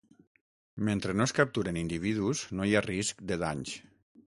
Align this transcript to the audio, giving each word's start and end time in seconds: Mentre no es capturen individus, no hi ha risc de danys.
Mentre 0.87 1.15
no 1.19 1.27
es 1.29 1.33
capturen 1.41 1.79
individus, 1.83 2.43
no 2.61 2.69
hi 2.71 2.75
ha 2.81 2.85
risc 2.89 3.25
de 3.33 3.41
danys. 3.47 3.79